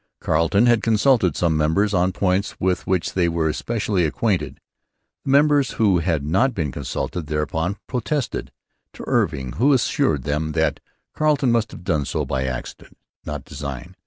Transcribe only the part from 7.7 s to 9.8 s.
protested to Irving, who